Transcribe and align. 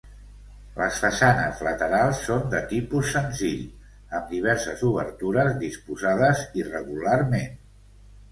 Les 0.77 0.95
façanes 1.01 1.59
laterals 1.67 2.21
són 2.29 2.47
de 2.53 2.61
tipus 2.71 3.11
senzill, 3.17 3.61
amb 4.19 4.33
diverses 4.37 4.81
obertures 4.89 5.53
disposades 5.65 6.41
irregularment. 6.63 7.55